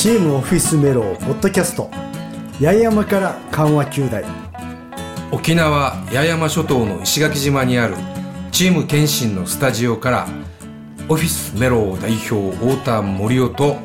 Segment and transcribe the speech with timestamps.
[0.00, 1.90] チームオフィスメロポッドキャスト。
[2.58, 4.24] 八重山から緩和球大。
[5.30, 7.96] 沖縄八重山諸島の石垣島にある
[8.50, 10.28] チーム謙信のスタジオから
[11.06, 13.76] オフィスメロ代表太田森夫と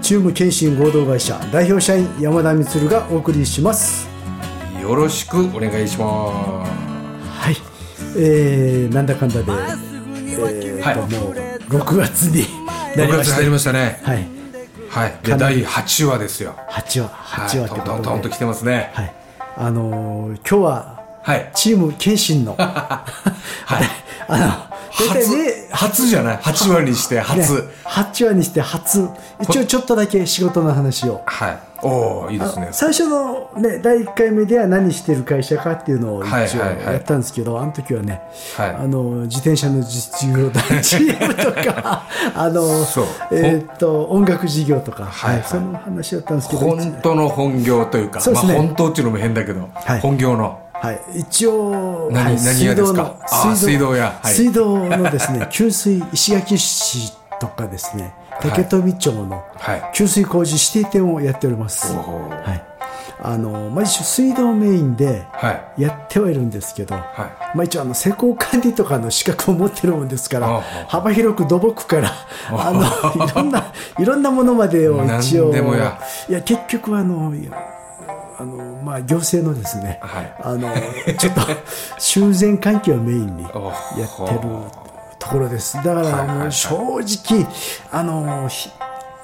[0.00, 4.06] チーム謙信合同会社代表社員山田光がお送りします。
[4.80, 6.70] よろしくお願いします。
[7.26, 7.56] はい。
[8.16, 10.94] えー、なんだかんだで、えーはい。
[10.94, 12.44] ともう6月に
[12.96, 13.32] なり6ました。
[13.32, 14.00] 月入りましたね。
[14.04, 14.43] はい
[14.94, 15.18] はい。
[15.24, 16.54] で第8話ですよ。
[16.70, 17.80] 8話8話ってはい。
[17.80, 18.92] トントンことで、トンと来てますね。
[18.94, 19.14] はい。
[19.56, 21.50] あのー今日ははい。
[21.52, 22.54] チーム謙信の。
[22.58, 23.04] は
[23.80, 23.90] い。
[24.28, 29.08] あの初ね初じゃない？8話にして初、ね、8話にして初。
[29.42, 31.22] 一応ちょっとだけ仕事の話を。
[31.26, 32.68] はいおおいいですね。
[32.72, 36.28] 最初の、ね、第1回目では何してる会社かっていうのを一
[36.58, 38.22] 応やったんですけど、あの時はね、
[38.56, 38.70] はい。
[38.70, 42.62] あの自転車の実業団 GM とか あの
[43.32, 45.44] えーっと音楽事業とか、はいはい。
[45.46, 48.24] その話だったんですけど、本当の本業というかね。
[48.32, 50.00] まあ、本当っていうのも変だけど、はい。
[50.00, 50.58] 本業の。
[50.72, 53.02] はい、一応、何はい何屋ですか？
[53.02, 54.18] のあー水道屋。
[54.22, 54.34] はい。
[54.34, 58.12] 水道のですね給水石垣市とかですね
[58.50, 59.90] 竹富町のはい。
[59.94, 62.62] 給水工事指定店をやっております、はい、
[63.20, 65.82] あのまあ、一応水道メインではい。
[65.82, 67.56] やってはいるんですけど、はい。
[67.56, 72.12] まあ、一応あの施工管理とかの資格を持ってるもんですから幅広く土木から
[72.50, 77.32] あのいろんないろんなものまでを一応いや結局あの
[78.36, 80.34] あの、まあ、行政のですね、はい。
[80.42, 80.74] あの
[81.16, 81.40] ちょっと
[81.98, 84.83] 修繕関係をメインにやおってる
[85.24, 85.76] ところです。
[85.78, 87.46] だからもう正直
[87.90, 88.68] あのひ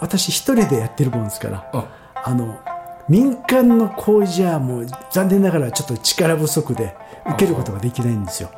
[0.01, 1.85] 私一人でやってるもんですからあ
[2.25, 2.59] あの
[3.07, 8.49] 民間の工事はもう残念ながらちょっと力不足で受けることができないんですよ。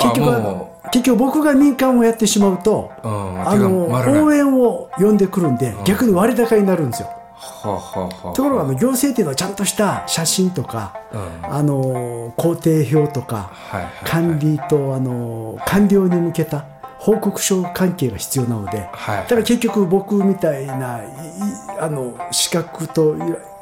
[0.00, 7.10] 結局結局僕が民間をやってしまうとうんあの応援を呼んでくるんで逆に割高になるんですよ
[8.34, 11.54] ところがあの行政っていうのはちゃんとした写真とか、うん。
[11.54, 13.52] あの工程表とか、
[14.04, 16.66] 管理とあの官僚に向けた
[16.98, 21.00] 報告書関係が必要なので、はいだから結局僕みたいな
[21.80, 23.18] あの資格とい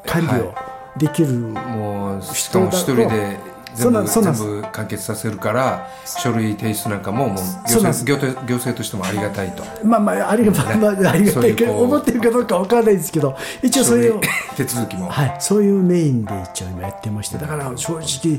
[0.07, 0.55] 管理を
[0.97, 3.39] できる、もう一人で
[3.77, 7.39] 全部全部完結させるから書類提出なんかももう
[7.69, 9.63] 行政行政としてもありがたいと。
[9.85, 15.09] まあまあありが,、まあまあ、ありがたいけど思ってるかどうかわからないですけど一応それを書類 手続きも。
[15.09, 18.39] はい、そういうメインで一応今やってましてだから正直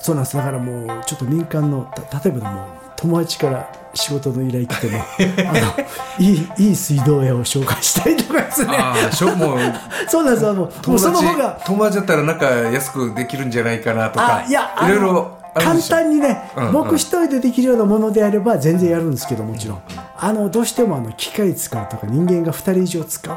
[0.00, 0.36] そうなんです。
[0.36, 8.76] だからもうちょっと民間のた例えばもう友達から仕事の依頼来てもあのいいいい水道屋を紹介したいとかですね。
[8.78, 9.58] ああしょもう
[10.08, 10.46] そうなんです。
[10.46, 16.72] あのもう友その達方が友達だったらなんか安くできるんじゃないかなとかあいやいろいろ簡単にね、うんうん。
[16.72, 19.82] 僕一人でできるようなものであれば全然やるんですけどもちろん。
[20.16, 23.36] あのどうしてもあの機械使うとか人間が2人以上使う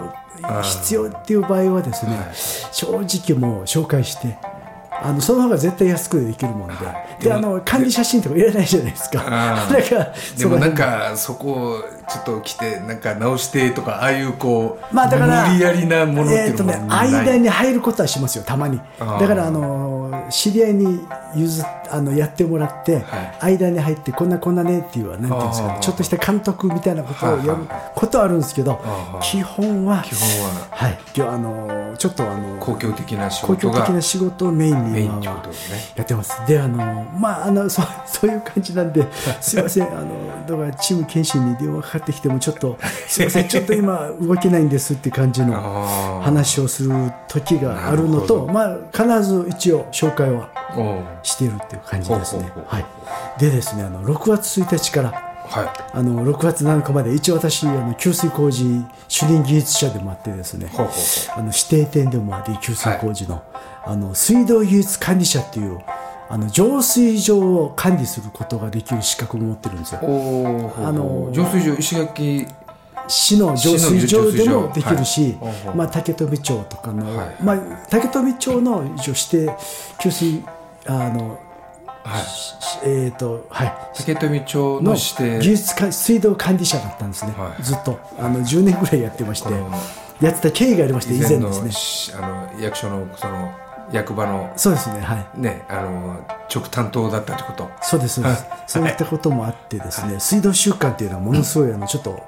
[0.62, 2.30] 必要っていう場合はですね、
[2.72, 4.38] 正直もう紹介して
[5.02, 6.76] あのその方が絶対安くできるもんで、
[7.20, 9.20] であの管理写真とかいらないじゃないですか。
[9.24, 18.80] だからでもなんかそこをちょっと来てなんか直してとかああいうこう、まあだから無理やりなものってえーとねいうのもない、間に入ることはしますよたまに。
[19.00, 21.00] だからあの知り合いに
[21.36, 23.04] 譲っあのやってもらって、
[23.42, 28.82] 間に入ってこんなこんなねっていうなんていうんですかちょっとした監督みたいなことをやるはいはいことはあるんですけど
[29.22, 30.68] 基本は基本は。
[30.72, 31.00] はい。
[31.16, 36.46] 今日あのちょっとあの公共的な仕公共的な仕事をメインにやってます。
[36.48, 36.78] であの
[37.18, 39.06] まああのそうそういう感じなんで
[39.42, 39.88] すいません。
[39.88, 45.54] あのだからチーム検診に電話かかってきてもちょっとすいません ちょっと今動けないんですって感じの
[46.22, 46.92] 話をする
[47.28, 50.50] 時があるのとまあ必ず一応紹介は
[51.24, 52.52] しているっていう感じですね。
[52.68, 52.86] はい。
[53.40, 55.12] でですねあの6月1日から
[55.48, 55.70] はい。
[55.94, 63.44] あの6月7日まで一応私あの給水工事主任技術者でもあってですねあの指定店でもあり給水工事の,、
[63.86, 65.80] あの水道技術管理者っていう
[66.28, 70.00] あの浄水場を管理することができる資格も持ってるんですよ。
[70.02, 72.48] あの浄水場石垣。
[73.08, 77.58] 市の浄水場でもできるし、はいまあ、竹富町とかの、はいまあ、
[77.88, 79.56] 竹富町の一応指定
[80.02, 80.44] 給水
[80.88, 81.40] あの、
[82.04, 82.24] はい。
[82.88, 83.74] えっ、とはい。
[83.96, 85.40] 竹富町のの指定。
[85.40, 87.64] 技術管水道管理者だったんですね、はい。
[87.64, 88.00] ずっと。
[88.20, 89.50] あの10年ぐらいやってまして。
[90.22, 91.72] やってた経緯がありまして以前のですね。
[91.72, 93.52] しあの役所のその
[93.92, 95.42] 役場のそうですねはい。
[95.42, 97.70] ねあの直担当だったってこと。
[97.82, 98.64] そうですそうです、はい。
[98.68, 102.24] そういったこともあってですね、水道習慣っていうのはものすごいあのちょっと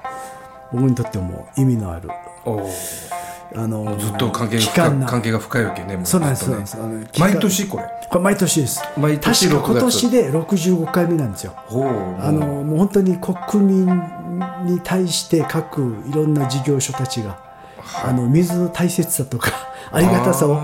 [0.71, 2.09] 僕にとっても意味のある
[3.55, 6.65] あのずっと関係関係が深いわけねもそうなんですね。
[6.65, 7.19] そうなんです。
[7.19, 7.83] 毎年これ？
[8.09, 8.81] これ毎年です。
[8.97, 11.53] 毎年確か今6月年で65回目なんですよ。
[12.19, 13.85] あのもう本当に国民
[14.65, 17.39] に対して各いろんな事業所たちが
[18.05, 19.51] あの水の大切さとか
[19.91, 20.59] ありがたさを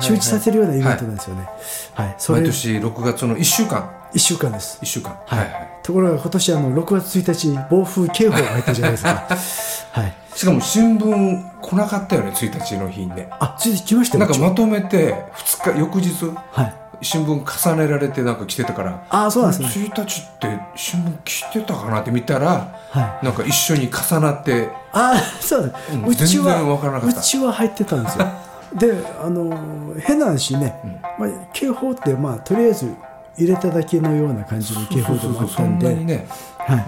[0.00, 1.48] 周知させるようなイベントなんですよね。
[1.94, 4.78] はい、毎年6月の1週間1週間です。
[4.82, 9.22] 1週間はいところが今年あの6月1日暴風警報が入ったじゃないですか。
[9.92, 10.14] はい。
[10.34, 14.26] しかも新聞来なかったよね1日の日にねあ、ついてきましたよ。
[14.26, 16.34] なんかまとめて2日翌日？
[16.50, 16.74] はい。
[17.02, 19.86] 新聞重ねられてなんか来てたからあ、そうなんですね。
[19.86, 23.24] 1日って新聞来てたかなって見たらはい。
[23.24, 25.78] なんか一緒に重なってあ、そうだ。
[25.92, 28.26] うんうちは全然わからなかったうちは入ってたんですよ。
[28.74, 32.94] で、あの変な話ね、まあ警報ってまあとりあえず
[33.38, 36.26] 入れただけのような感じの警報でもあったんで、ね
[36.66, 36.78] は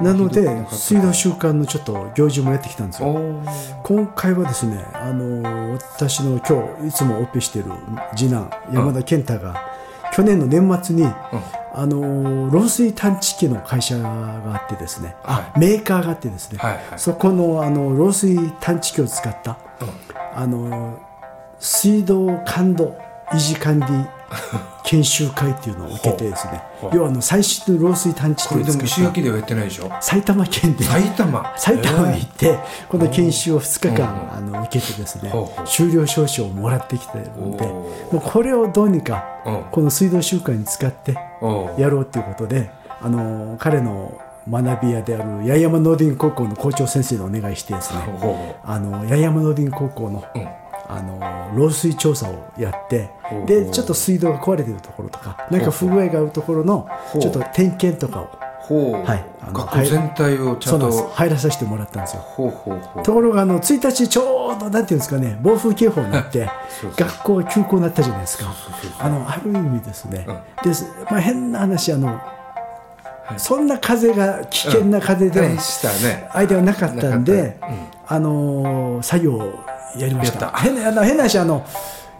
[0.00, 0.04] い。
[0.04, 3.42] なので水道週間のちょっと行事もやってきたんですよ。
[3.82, 7.70] 今回はですね、あの私の今日いつもオペしている
[8.14, 9.62] 次男山田健太が、
[10.12, 16.98] 去年の年末に、あの漏水探知機の会社があってですね、あはメーカーがあってですね、はいはい。
[16.98, 19.58] そこのあの漏水探知機を使った、
[20.34, 20.98] あの
[21.58, 22.98] 水道感度
[23.32, 23.86] 維持管理
[24.84, 26.62] 研修会っていうのを受けてですね
[26.92, 29.90] 要はあの最新の漏水探知機これでもを使った石垣ではやってないでしょ？
[30.00, 30.84] 埼玉県で。
[30.84, 31.58] 埼玉？
[31.58, 35.32] 埼玉に行えって、この研修を2日間、うんあの受けてですね
[35.64, 39.62] 修了証書をもらってきてるのでおもーうこれをどうにかうん。
[39.70, 41.12] この水道習慣に使って
[41.78, 48.00] やろうということであの彼の学び屋である八重山農林高校の校長先生にお願いしてですね
[48.64, 50.48] 八重山農林高校の,、うん
[50.92, 51.20] あの
[51.54, 53.10] 漏水調査をやって
[53.46, 56.88] でちょっと水道が壊れてるところとかなんか不具合があるところの
[57.20, 59.24] ちょっと点検とかをはい。
[59.40, 61.08] あの学校全体をちゃんと。
[61.08, 62.22] 入らさせてもらったんですよ。
[63.04, 66.48] ところがあの1日ちょうどなんていうんですかね暴風警報になって
[66.96, 68.54] 学校が休校になったじゃないですか。
[69.00, 70.68] あのある意味ですね、うん。
[70.68, 72.20] ですまあ、変な話あの、
[73.38, 76.28] そんな風が危険な風で、ねしたね。
[76.32, 77.58] 間はなかったんで、
[78.06, 79.64] あのー作業を
[79.96, 80.50] やりました。
[80.52, 81.64] 変なあの変な話あの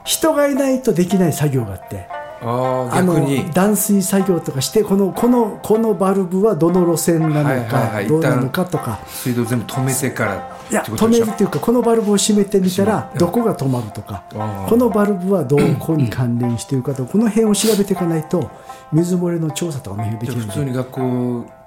[0.04, 2.08] 人がいないとできない作業があって。
[2.42, 8.08] あああの断水作業とかしてこのこのこのバルブはどの路線なのか、はいはいはい。
[8.08, 8.98] どうなのかとか。
[9.06, 13.16] 水道全部止めてからいや止めるっていうかこのバルブを閉めてみたらう。
[13.16, 14.24] んどこが止まるとか、
[14.68, 18.50] このバルブはどこに関連しているかとか、この辺を調べていかないと
[18.90, 21.00] 水漏れの調査とかもできる普通に学校
[21.40, 21.59] はい、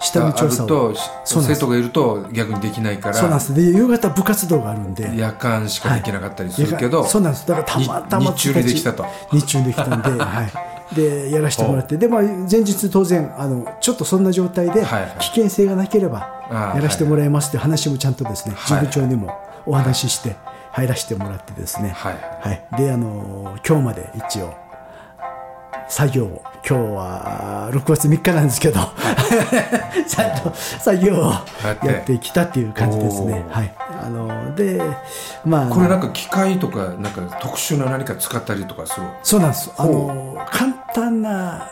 [0.00, 0.94] 下のがある調査を
[1.44, 3.14] 生徒がいると逆にできないから。
[3.14, 3.54] そうなんです。
[3.54, 5.10] で夕方部活動があるんで。
[5.16, 7.46] 夜間しかできなかったりするけど、そうなんです。
[7.46, 9.06] だからたまたま日日中にできたと。
[9.32, 10.42] 日中にできたんで、 は
[10.92, 11.96] い、でやらせてもらって。
[11.96, 15.16] で、まあ、前日当然あのちょっとそんな状態ではいはい。
[15.20, 18.86] 危険性がなければやらせてもらいますって話もちゃんとですね事はい。
[18.86, 19.32] 務長にも
[19.66, 20.36] お話しして
[20.72, 22.16] 入らせてもらってですね、はい。
[22.40, 24.54] はい、であの今日まで一応
[25.88, 26.42] 作業を。
[26.68, 28.80] 今日は6月3日なんですけど。
[30.06, 31.32] ちゃんと作業を
[31.62, 32.18] やって。
[32.18, 33.44] きたっていう感じですね。
[33.48, 33.74] はい、
[34.04, 34.82] あので
[35.44, 35.70] まあ。
[35.70, 39.06] これなんか機械とかなんか特殊な何か使ったりとかする？
[39.22, 39.70] そうなんです。
[39.76, 41.68] あの簡単な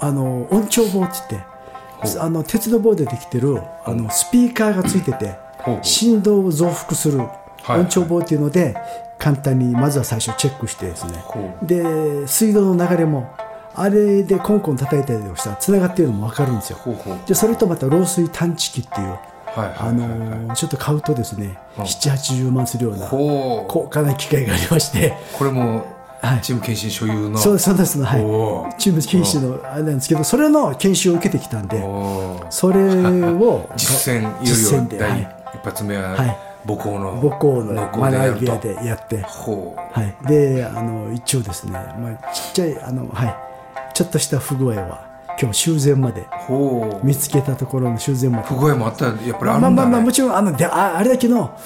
[0.00, 5.36] あの音調棒って言ってあの鉄の棒でできてるあのスピーカーがついてて
[5.82, 7.18] 振動を増幅する
[7.62, 7.80] はい。
[7.80, 8.74] 音調棒っていうので
[9.20, 11.12] 簡単にまずは最初チェックしてですね。
[11.18, 13.30] ほで水道の流れも
[13.74, 16.78] あれでコンコン叩いたりとかしたらつながっているのも分かるんですよ。
[17.26, 19.18] でそれとまた漏水探知機っていう
[19.54, 25.14] あのちょっと買うとですね7 8 0万するような高価な機械がありまして。
[25.38, 25.86] これも
[26.22, 26.40] はい。
[26.42, 27.38] チーム検診所有の？
[27.38, 28.02] そうそうです。
[28.02, 28.80] はい。
[28.80, 31.78] チーム研修のあれなんですけどそれの研修を受けてきたんで
[32.50, 35.36] それを 実践実践ではい。
[35.54, 39.22] 一発目ははい母校の母校の学び屋でやって。
[39.22, 39.98] ほう。
[39.98, 40.14] はい。
[40.26, 43.36] であの一応ですねまあちっちゃいあのはい。
[43.94, 46.26] ちょっとした不具合は今日修繕まで
[47.02, 48.48] 見つけたところの修繕まで。
[48.48, 49.74] 不具合もあったらやっぱりあまあるんだね。
[49.74, 51.58] まあまあもちろんあのでああれだけの、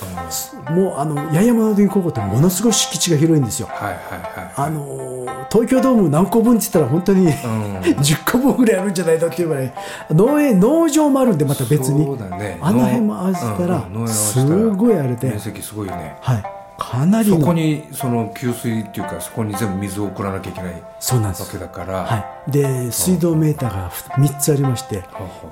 [0.71, 3.69] もうあの八重山農林高校ってものすごい敷地が広いんですよ。
[3.69, 7.79] はいはいはあの東京ドーム何個分って言ったら本当に、いうん。
[7.79, 9.73] 10個分ぐらいあるんじゃないのっていうぐらい
[10.11, 12.05] 農園農場もあるんでまた別に。
[12.39, 12.59] ね。
[12.61, 15.31] あの辺も合わせたらうんうんすごいあれで。
[15.31, 16.17] 面積すごいよね。
[16.21, 16.43] はい。
[16.77, 17.39] かなりの。
[17.39, 21.53] そこにその給水っていうかそこに全部水を送らなきゃいけないわそうなんです。
[21.53, 25.03] けだから、はい、で水道メーターが3つありまして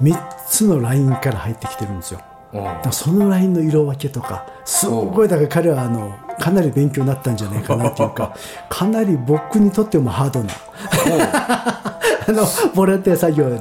[0.02, 2.20] 3つのラインから入ってきてるんですよ。
[2.90, 8.34] そのラインの色分けとかすごいだから彼はあのかなり勉強になったんじゃないかなというか
[8.68, 10.50] かなり僕にとってもハードな。
[12.24, 13.58] あのボランティア作業に。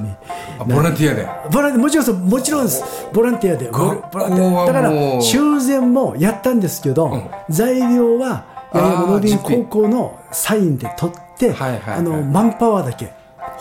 [0.60, 1.28] あボランティアで？
[1.52, 2.84] ボランティアもちろんもちろんです。
[3.14, 3.66] ボランティアで。
[3.66, 3.72] だ
[4.74, 7.30] から修繕もやったんですけど、ん。
[7.50, 11.96] 材料は八重山農林高校のサインで取ってはいはいはい。
[11.96, 13.12] あのマンパワーだけ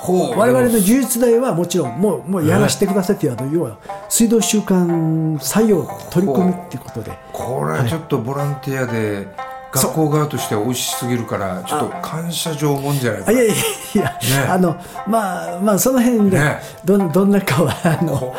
[0.08, 3.76] 我々の技術代はもちろんもうもうやらせてくださいっていうあの要は
[4.08, 7.12] 水道習慣採用取り組みっていうことで。
[7.32, 9.28] これはちょっとボランティアで
[9.72, 18.34] 学校側としては美味しすぎるからちょっと感謝状もんじゃないかあいやいやいや、あのまあまあその辺で、ねどんどんなかはあの、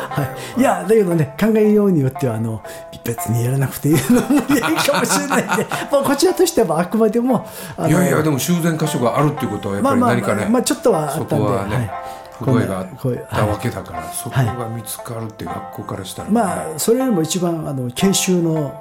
[0.56, 2.62] い、いやだけどね考えようによってはあの
[3.04, 7.46] 別にやらなくていいのもいいかもしれないんで まあこちらとしてはあくまでも
[7.78, 11.90] いやいやでも修繕箇所があるっていうことはやっぱりまあまあ何かね、まあちょっとはあったんそでこはね、はい。
[12.38, 12.88] 不具合があっ
[13.30, 18.74] たわけだから、そこが見つかるって学校からしたら、まあそれよりも一番あの研修の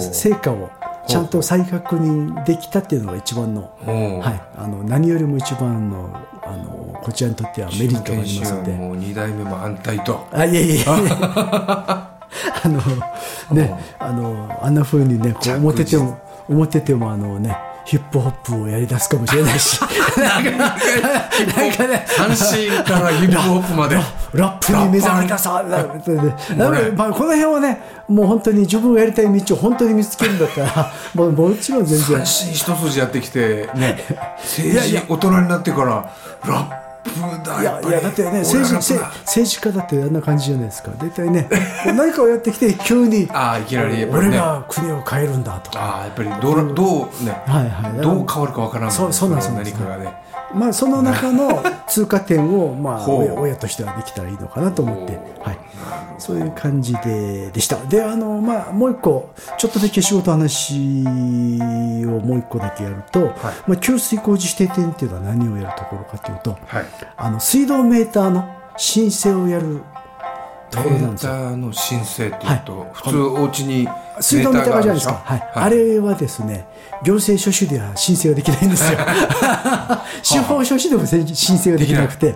[0.00, 0.70] 成果を
[1.06, 8.72] ちゃんと再確認できたっていうのが一番の、はい、あの何よりも一番のあのこちらにとってはメリットがありますので。
[8.72, 10.26] もう2代目も安泰と。
[10.30, 10.84] あいやいやいや
[12.64, 12.80] あの
[13.52, 16.18] ねあのあんな風にねこう思ってても
[16.48, 19.80] 思っててもあのねヒップホップをやりだすかもしれないし。
[20.16, 20.44] なん
[21.72, 23.96] かね阪神からヒップホップまで。
[24.32, 25.78] ラップに目覚めたさな。
[25.78, 32.18] なのでまあ、この辺はねもう本当に自分がやりたい道を本当に見つけるんだったら もうもちろん全然。
[32.18, 34.02] 阪神一筋やってきてね
[34.42, 40.90] 政治大人になってからラップだいやいやだってね政治政政治家だってあんな感じじゃないですか。
[40.98, 41.48] 大体ね
[41.86, 44.08] 何かをやってきて急にああいきなりね。
[44.10, 45.70] 俺が国を変えるんだと。
[45.70, 48.02] かああやっぱりどうどうね、はいはい。
[48.02, 50.12] どう変わるかわからんもんねそうそうなんですの何かがね
[50.54, 55.58] まあその中の通過点をまあ親親としてはできたらいいのかなと思って、はい、
[56.18, 57.76] そういう感じででした。
[57.86, 61.02] であのまあもう一個ちょっとだけ仕事の話
[62.06, 63.26] をもう一個だけやると、
[63.66, 66.84] まあ、給水工事指定店っていうのは何をやるところかというとはい。
[67.16, 69.82] あの水道メーターの申請をやる
[70.74, 73.88] ところなんですよの申請っていうと、はい普通お家に
[74.20, 76.66] 水道メーターがあるじゃないですか、はいメーターがあれはですね
[77.02, 78.98] 行政書士では申請ができないんですよ。
[80.22, 82.34] 司法書士でも申請ができなくて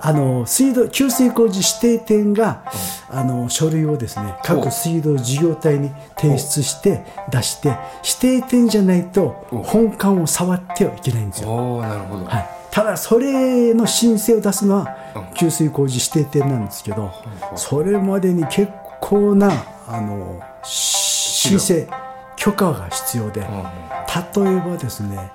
[0.00, 2.62] あの水道給水工事指定店が、
[3.10, 11.82] あの書類をですねお各水道事業体に提出して出して指定店じゃないとお本館を触ってはいけないんですよ。
[11.82, 15.34] なるほど、はい、ただそれの申請を出すのはうん。
[15.34, 17.10] 給水工事指定店なんですけど、
[17.54, 19.50] それまでに結構な
[19.86, 21.88] あのし申請
[22.36, 25.32] 許可が必要で、例えばですね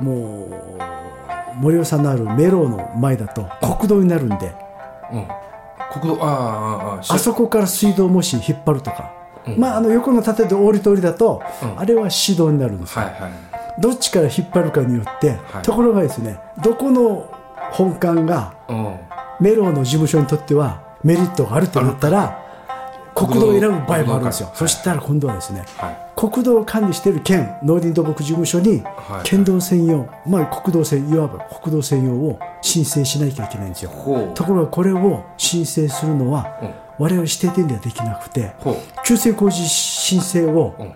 [0.00, 0.46] も
[1.56, 4.54] う森尾さんのあるメロの前だと国道になるんで
[5.92, 9.12] 国道ああそこから水道をもし引っ張るとか、
[9.44, 9.58] うん。
[9.58, 11.80] まああの横の例えば大り通りだと、うん。
[11.80, 13.04] あれは指導になるんですよ。
[13.04, 15.62] はいはいどっちから引っ張るかによって、はい。
[15.62, 17.30] ところがですねどこの
[17.72, 18.98] 本館がうん。
[19.40, 22.40] メローの事務所にとってはメリットがあるとなったら
[23.14, 25.98] 国道を選ぶ場合もあるんですよ、そしたら今度はですね、はい。
[26.16, 29.28] 国道を管理している県農林土木事務所にはい。
[29.28, 33.90] 県道専用、まあ、国道専いわば国道専用を申請しなきゃいけないんですよ。
[34.34, 36.74] ところがこれを申請するのは、うん。
[36.96, 38.76] 我々指定店ではできなくてほう。
[39.04, 40.92] 給水工事申請をうん。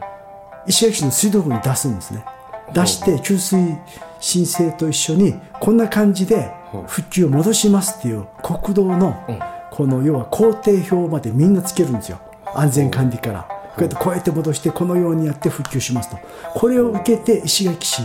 [0.66, 2.24] 石垣市の水道部に出すんですね
[2.72, 3.78] 出して給水
[4.20, 6.50] 申請と一緒にこんな感じで
[6.86, 9.38] 復旧を戻しますっていう国道のうん。
[9.70, 12.18] この要は工程表までみんなつけるんですよ。
[12.54, 13.48] 安全管理から。
[13.76, 16.18] こうやってこうやって戻してこのようにやって復旧しますと。
[16.54, 18.02] これを受けて石垣市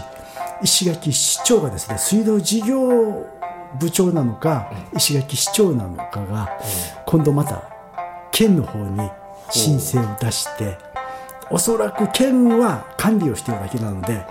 [0.61, 3.25] 石垣市長がですね水道事業
[3.79, 6.59] 部長なのか石垣市長なのかが
[7.07, 7.63] 今度また
[8.31, 9.09] 県の方に
[9.49, 10.77] 申請を出して
[11.53, 14.25] おそらく県は管理をしているだけなのではい。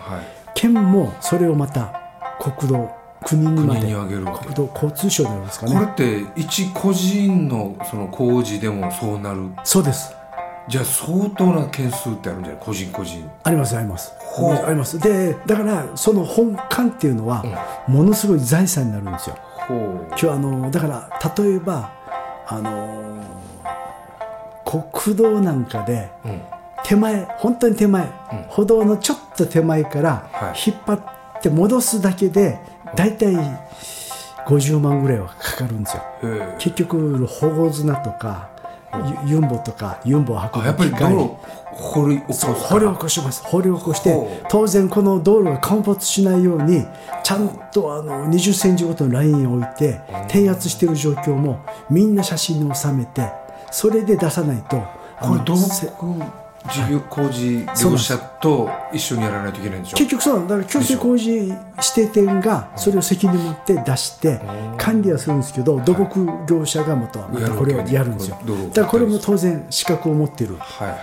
[0.54, 1.92] 県もそれをまた
[2.40, 2.90] 国道
[3.24, 4.46] 国にまで国にあげるわけ。
[4.46, 9.50] 国土交通省なんですかこれねって一個人のその工事でもそうなる？
[9.64, 10.12] そうです。
[10.68, 12.62] じゃあ相当な件数ってあるんじゃない？
[12.62, 13.28] 個人個人。
[13.44, 14.12] ありますあります。
[14.66, 14.98] あります。
[14.98, 17.44] でだからその本館っていうのは
[17.86, 19.36] ものすごい財産になるんですよ。
[19.68, 20.06] ほう。
[20.10, 21.92] 今日あのだから例えば
[22.48, 23.00] あの
[24.92, 26.40] 国道なんかでうん
[26.84, 28.10] 手前本当に手前、うん。
[28.48, 30.70] 歩道のちょっと手前からはい。
[30.70, 32.58] 引っ張って戻すだけで
[32.94, 33.34] 大体
[34.46, 36.02] 50万ぐらいはかかるんですよ。
[36.58, 38.50] 結局保護綱とか
[39.24, 42.46] ユユンボとかユンボを運ぶあやっぱり道路掘り起こす。
[42.46, 43.42] 掘り起こします。
[43.44, 46.84] 掘り起こして当然この道路が陥没しないように
[47.22, 53.30] ちゃんとあの20センチごとのラインを置いて低圧している状況もみんな写真に収めて
[53.70, 54.82] それで出さないと
[55.20, 59.96] これ土せ木事業工事業者と一緒にやらないといけないんでしょ？
[59.96, 61.52] 結局そうだから強制工事指
[61.94, 64.40] 定店がそれを責任持って出して
[64.78, 68.36] 管理はするんですけど土木業者がまたまたこれをやるんですよ。
[68.70, 70.56] だからこれも当然資格を持っている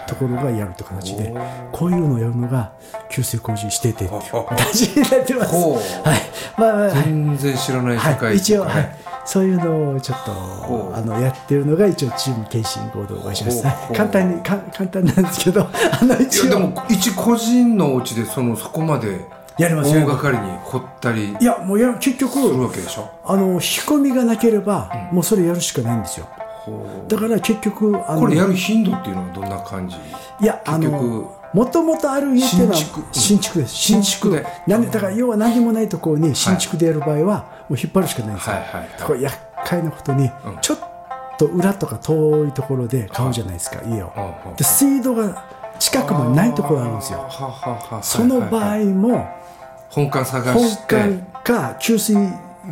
[0.08, 1.34] ところがやるという形で
[1.72, 2.72] こういうのをやるのが
[3.12, 5.56] 給水工事指定店っていう形になってます。
[6.08, 6.20] はい。
[6.58, 8.96] まあ全然知らない世はい、界一応、はい、
[9.32, 13.62] そういうのをちょっとあのやってるのが一応チーム検診合同会社です。
[13.62, 13.98] ほうほう。
[13.98, 16.50] 簡単にか簡単なんですけど あのい一応。
[16.50, 19.24] やでも一個人のお家でそのそこまで
[19.60, 23.08] やります大よ掛かりに掘ったりいやもうや結局するわけでしょ？
[23.24, 26.26] あの引き込みがなければ、もうそれやるしかないんですよ
[27.08, 29.96] だから結局あのこれやる頻度っていうのはどんな感じ？
[30.42, 32.78] いやあのもともとある家っていうのは
[33.12, 33.60] 新築。
[33.60, 33.76] です。
[33.76, 34.46] 新築で。
[34.68, 40.58] なんでだから要は何にもないところに新築でやる場合はもう引っ張るしかないんですよ、はいはいこれ厄介なことに、うん。
[40.62, 40.80] ちょっ
[41.38, 44.12] と裏とか遠いところで買うじゃないですか、家を、
[44.58, 45.44] で水道が
[45.80, 47.28] 近くまでないところあるんですよ。
[48.02, 49.28] その場合はいはいも
[49.90, 50.96] 本館探本して。
[50.96, 52.16] 館か給水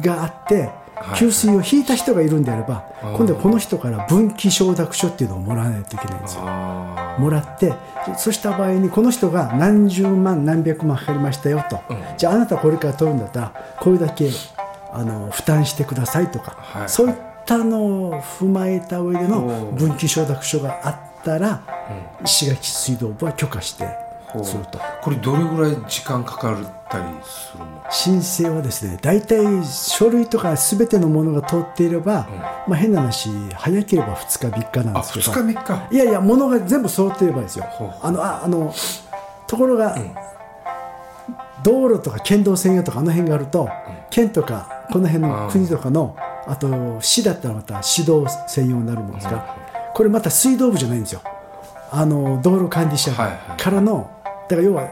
[0.01, 0.72] があってはい
[1.18, 6.42] 給水を引いた人がいるんであれば今度はこの人から分岐承諾書っていうのをもらわないといけないんですよ。
[6.46, 7.74] あもらって
[8.18, 11.98] そそうした場合にこの人が何十万何百万かかりましたよと、うん。
[12.18, 14.30] じゃああなたこれから取るんだったらこれだけ
[14.92, 16.89] あの負担してくださいとか、はい。
[16.89, 21.63] そういったのを踏まえた上での分岐承諾書があったら、
[22.24, 23.88] 石垣水道部は許可して
[24.44, 24.80] すると。
[25.01, 26.51] これどれぐらい時間かか
[26.88, 27.84] ったりするの？
[27.91, 32.27] 申請はですね大体書類とか全てのものが通っていれば、
[32.67, 35.32] まあ、変な話早ければ2日3日なんあですけど。
[35.32, 35.96] 2日3日？
[35.96, 37.65] いやいや、物が全部揃っていればですよ。
[38.01, 38.74] あの、あ、あの、
[39.48, 39.98] ところが、
[41.63, 43.70] 道路とか県道専用とかあの辺があると、
[44.10, 46.15] 県とかこの辺の国とかの、
[46.48, 49.34] あと市だったらまた市道専用になるもんですか。
[49.34, 51.22] ら、これまた水道部じゃないんですよ。
[51.91, 53.62] あの、道路管理者はいはい。
[53.62, 54.89] からの、だから要は、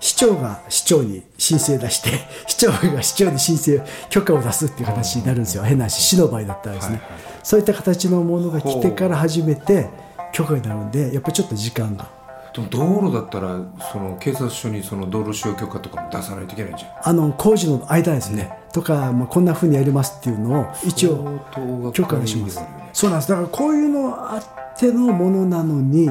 [0.00, 2.10] 市長が市長に申請出して、
[2.46, 5.64] 市長が市長に申請、許可を出すっていう形になるんですよ。
[5.64, 6.96] 変な話、市の場合だったらですね。
[6.96, 7.20] はいはい。
[7.42, 9.88] そういった形のものが来てから初めて
[10.32, 12.06] 許可になるんで、やっぱりちょっと時間が。
[12.54, 13.60] でも道路だったら
[13.92, 16.90] その警察署にその道路使用許可とかも出さないといけないじゃん。
[17.08, 22.60] あの工事の間ですね、とか、まあ、こんなふうにやりますっていうのを一応許可します。
[22.92, 23.28] そうなんです。
[23.28, 26.08] だからこういうのあってのものなのに、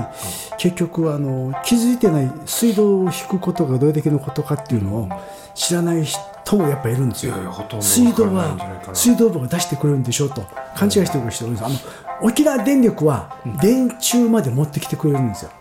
[0.58, 5.10] 結局あの気づいてない水道を引くことがどれだけのことかっていうのを
[5.54, 7.34] 知らない人もやっぱいるんですよ。
[7.82, 8.56] 水道は
[8.88, 11.76] な水道部が出してくれるんでしょうと勘違いしてる人がいるんですあの
[12.22, 15.52] 沖縄電力は電柱まで持ってきてくれるんですよ、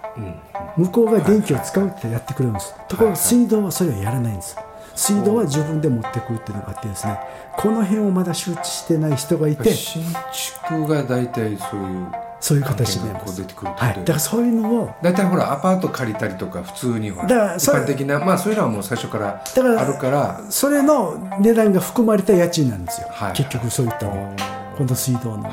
[0.77, 4.57] 向こうが電気を使うってやってくれるんです、ところが水道はそれをやらないんです。
[4.97, 7.19] 水道は自分で持ってくるっていうのがあってですね
[7.59, 14.95] この辺をまだ周知してない人がいて新築が大体そういうそういう形になり案件がますこう出てくるってはい、だからそういうのを。
[15.03, 20.41] 大体ほらアパート借りたりとか普通にほらだから一般的なまあそういうのはもう最初からだからあるから。
[20.51, 24.37] それの値段が含まれた家賃なんですよ、はい結局そういったの。
[24.77, 25.51] この水道の。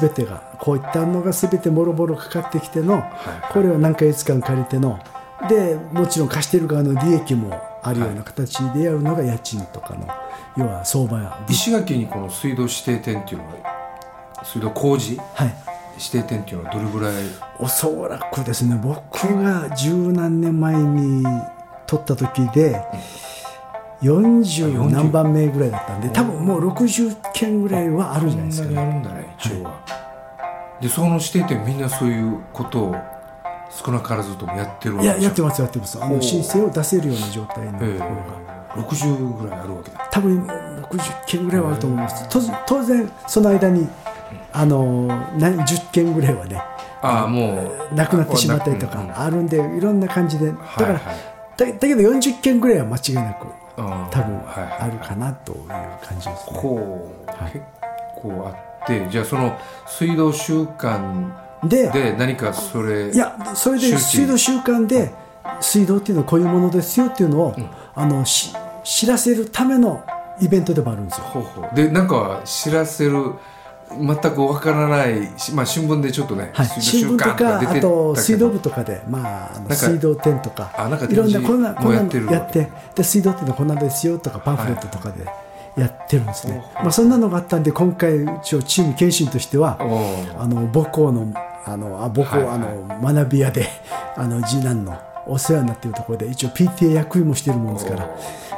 [0.00, 0.42] 全てが。
[0.60, 4.98] こういったのが全てもろもろかかってきてのはいこれを何ヶ月間借りての。
[5.48, 10.06] でもちろん貸してる側の利益もあるような形でやるのが家賃とかの。
[10.56, 11.38] 要は相場や。
[11.48, 17.14] 石垣にこの水道指定店っていうのは水道工事はい指定店っていうのはどれぐらい？
[17.58, 19.00] おそらくですね僕
[19.42, 21.24] が十何年前に
[21.86, 22.80] 取った時で
[24.02, 28.78] 40何番目ぐらいだったんで多分もう60件ぐらいはあるんじゃないですかね。
[28.78, 32.96] あるんだね一応は、でその指定店みんなそういうことを
[33.70, 36.02] 少なからずともやってるわけいややってますやってます。
[36.02, 37.98] あの申請を出せるような状態のところが、え
[38.76, 38.80] え。
[38.80, 40.08] 60ぐらいあるわけだ。
[40.12, 42.28] 多分60件ぐらいはあると思います。
[42.28, 43.88] と当然その間に
[44.52, 45.06] あの
[45.38, 46.60] 何十件ぐらいはね
[47.02, 50.50] ああもうなくなってしまったりとかあるんでいろんな感じで。
[50.50, 56.60] だから、だだけど40件ぐらいは間違いなくあ多分あるかなという感じですね。
[56.60, 57.52] こう、はい。
[57.52, 57.64] 結
[58.20, 61.32] 構あってじゃあその水道習慣
[61.64, 65.12] でで何かそれいやそれで水道習慣で
[65.60, 67.56] 水道っていうのはこういうものですよっていうのを、
[67.94, 68.52] あのし
[68.84, 70.04] 知らせるための
[70.40, 71.24] イベントでもあるんですよ。
[71.24, 71.74] ほうほう。
[71.74, 73.34] でなんか知らせる
[73.90, 80.72] 全くわからないしまあ新聞でちょっとね、はい、新聞とかあと水道部ととかで、まあ、あ水道店とか。
[80.76, 82.26] あなんかいろんなこんなこんなもやってる。
[82.26, 85.24] のやってで水道っていうのはこんなんですよとかパンフレットとかで
[85.76, 89.78] やってるんですね、ほうほうまあ、そんなのがあったんで今回一応チーム検診としては
[90.36, 91.32] あの母校の
[91.64, 92.54] あのあ母校、はいはい。
[92.54, 93.68] あの学び屋で
[94.16, 98.08] あの次男のお世話になっているところで一応 PTA 役員もしてるもんですから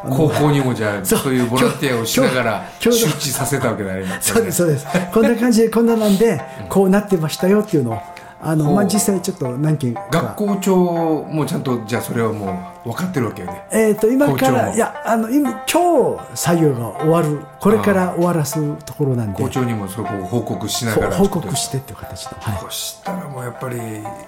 [0.08, 4.04] 高校にもじゃあそういうボランティアをしながら周知させたわけだね。
[4.04, 4.86] 今そうですそうです。
[5.12, 8.02] こんな感じでこんななんでこうなってましたよっていうのを
[8.42, 10.08] あの、まあ、実際ちょっと何件か。
[10.10, 10.76] 学校長
[11.24, 13.66] もちゃんとじゃあそれはもう分かってるわけよね。
[13.70, 17.40] えー、と今からいやあの今今日作業が終わる。
[17.60, 19.42] これから終わらすところなんで。
[19.42, 23.78] 校長にもそこを報告しながら報告してっていう形の、はい、そしたらもうやっぱり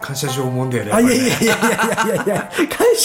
[0.01, 2.51] 感謝状もんだよねあいやいやいやいやいやいや。
[2.68, 2.96] 感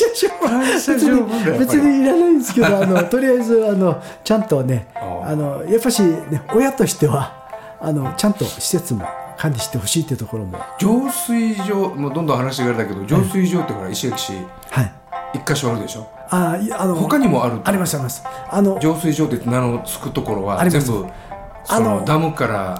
[0.80, 7.48] 謝状は別にいらないんですけどあの とりあえずあのちゃんとねあのやっぱし、ね、親としては
[7.80, 9.06] あのちゃんと施設も
[9.38, 10.60] 管理してほしいっていうところも。
[10.80, 14.34] 浄水場もうどんどん話があれだけど浄水場ってほら石垣市。
[14.72, 14.94] はい。
[15.34, 16.08] 一箇所あるでしょ？
[16.30, 18.24] ああの他にもあるありますあります。
[18.50, 20.92] あの浄水場って名の付くところあります。
[20.92, 21.14] は全部
[21.68, 22.78] あそののダムから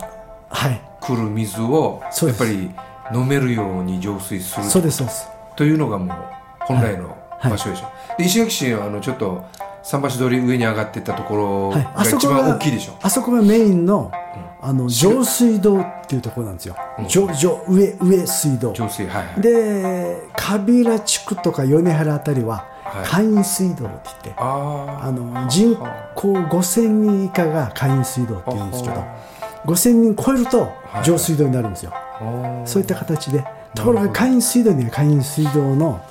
[0.50, 0.82] はい。
[1.00, 2.72] 来る水をやっぱり
[3.14, 4.66] 飲めるように浄水する。
[4.66, 5.30] そうですそうです。
[5.56, 6.18] というのがもう
[6.62, 7.52] 本来のはい。
[7.52, 9.46] 場所でしょ、で石垣市はあのちょっろ
[9.84, 11.84] 桟橋通り上に上がっていったところはい。
[11.84, 14.12] が一あそこが番大きいでしょ、あそこがメインの
[14.60, 16.76] あの上水道っていうところなんですよ、
[17.08, 18.74] 上上上上水道。
[18.74, 19.42] 浄水はいはい。
[19.42, 23.06] で kab 平地区とか米原あたりははい。
[23.06, 25.76] 会員水道って言って、ああの人
[26.16, 29.04] 口5000人以下が会員水道って言うんですけど
[29.66, 33.44] 5000人超えるとい上水道になるんですよ、あそういった形で
[33.76, 36.02] ところが会員水道には会員水道の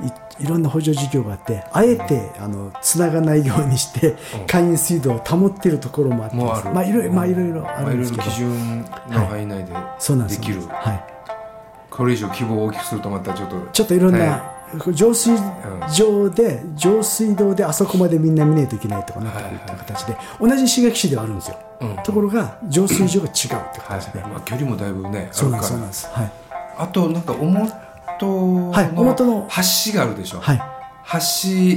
[0.00, 4.16] いいろんな補助事業があってあえてあのつながないようにして
[4.48, 6.70] 会員水道を保っているところもあってもうある。
[6.70, 9.72] まあいろいろまあいろいろあるんですけど、基準の範囲内で。
[9.98, 10.40] そうなんです。
[10.40, 11.04] できる、はい。
[11.90, 14.54] これ以上規模を大きくするとまたちょっとちょっといろんはな
[14.92, 15.36] 浄水
[15.96, 21.96] 場で浄水道であそこまでみんな見ないといけないとかなっていう形で同じ石垣市ではあるんですよ、うん。
[22.02, 24.00] ところが浄水場が違うっていうはい。
[24.00, 26.34] 形で、まあ、距離もだいぶねあそうるからなんですそうなんです。
[26.34, 26.54] はい。
[26.76, 27.83] あとなんか表はい
[28.24, 29.48] 表のの。
[29.50, 30.62] 橋があるでしょ、はい。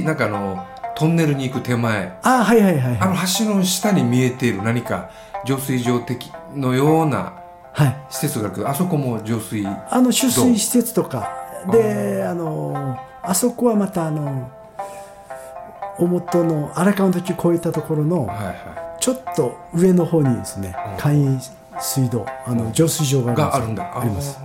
[0.00, 2.18] 橋なんかあのトンネルに行く手前。
[2.22, 2.98] あはいはいはい。
[3.00, 5.10] あのはい橋の下に見えている何か
[5.44, 7.34] 浄水場的のような
[7.72, 7.96] はい。
[8.10, 11.30] 施設があるけどあそこも浄水はいあの取水施設とか。
[11.70, 14.50] であのあそこはまたあの
[15.98, 18.54] 表の荒川の時越えたところのは
[19.00, 20.96] ちょっと上の方にですねうん。
[20.96, 21.38] 簡易
[21.80, 24.00] 水道あの浄水場いがあるんだ。
[24.00, 24.38] あります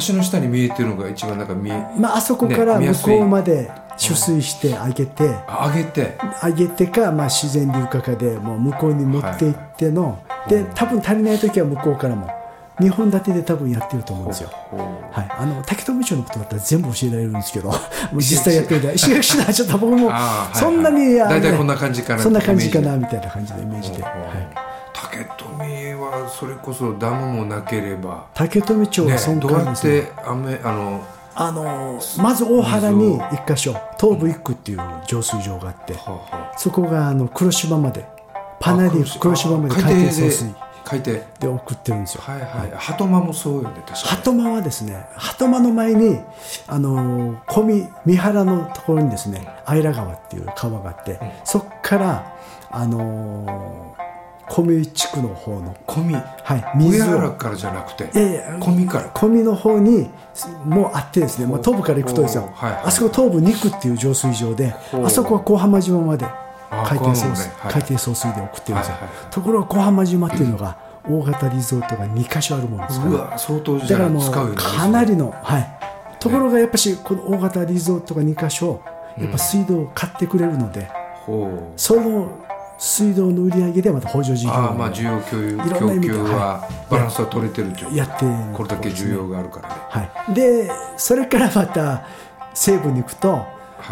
[0.00, 6.18] 橋の下に見えてるのが一番なんか見えまあ、あそこから向こうまで取水してあげて、あ上げて。
[6.40, 12.28] あげてか、まあ、自然流下化でもう向こうに持っていっての、で多分足りない時は向こうからも
[12.80, 14.50] 2本立てで多分やってると思うんですよ。
[15.12, 17.76] はい、あの竹富町のことだったら全部教えられるんですけども
[18.14, 20.10] う 実際やってるんで石垣市のはちょっと僕も
[20.52, 24.12] そんなに大体こんな感じかなそんな感じかなみたいな感じのイメージで、はい、
[25.14, 29.12] 竹富はそれこそダムもなければ、竹富町ね。
[29.12, 31.04] は、そんどうやって雨あの
[31.36, 36.00] あのまず大原に一箇所東部一区っていう浄水場があって、は
[36.32, 38.04] あはそこがあの黒島まで
[38.60, 41.12] パナリあー黒島まで海底送水海底。
[41.40, 42.22] で送ってるんですよ。
[42.22, 42.70] はいはい。
[42.76, 46.18] 鳩間もそうよね確か鳩間はですね鳩間の前に
[46.66, 52.36] あの小見三原のところにですね相良川っていう川があって、そこから
[52.70, 53.93] あの小
[54.62, 56.20] 見地区の方の、小見は
[56.56, 57.18] い、上水を。
[57.18, 59.10] 原からじゃなくていやいや小見から？
[59.14, 60.10] 小見の方に
[60.64, 62.82] もうあってですね、まあ、東部から行くとですよ、はいはい。
[62.84, 66.26] あそこ東部2区っていう浄水場であそこは小浜島まで
[66.70, 69.30] あ海底送水、海底送水で送ってるんですよ、はいはいはい。
[69.30, 70.76] ところが小浜島っていうのが
[71.08, 73.10] 大型リゾートが2か所あるもんですから。
[73.10, 75.78] うわ相当じゃだからもうかなりの、はい、
[76.18, 78.80] ところがやっぱしこの大型リゾートが2か所
[79.18, 80.88] やっぱ水道を買ってくれるので、
[81.26, 81.80] ほう。
[81.80, 82.43] その
[82.78, 89.74] 水道の売り上げでまた補助事業ああまあを需要供給供給はバランスは取れてるというやってるこれだけ需要があるからね。
[89.88, 92.06] はい、でそれからまた
[92.54, 93.44] 西部に行くと、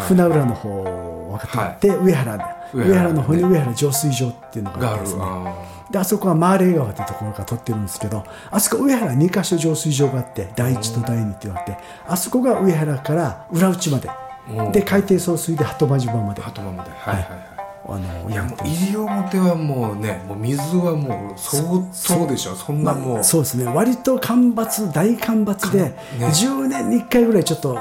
[0.07, 1.91] 船浦の方を分かってい。
[1.91, 5.23] って、上原で上原の方にね上原浄水場っていうのががあるあってですね。
[5.25, 5.55] あ
[5.91, 14.09] であそこはマーレー川というところから取ってるんですけどあそこ上原2か所浄水場があって第1と第2っていうのがあってあそこが上原から裏内まで。
[14.49, 14.71] ー。
[14.71, 16.41] で海底送水で鳩間島まで。
[16.41, 16.91] 鳩間まで。
[16.91, 17.52] はいはいはい
[17.85, 22.55] あのいや西表はもうねもう水はもう相当でしょ。
[22.55, 23.65] そんなもう、まあ、そうですね。
[23.65, 25.97] 割と干ばつ大干ばつで、ね。
[26.19, 27.79] 10年に1回ぐらいちょっと